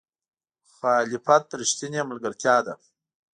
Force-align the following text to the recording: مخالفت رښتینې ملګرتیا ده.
مخالفت 0.67 1.45
رښتینې 1.61 2.01
ملګرتیا 2.09 2.55
ده. 2.65 2.73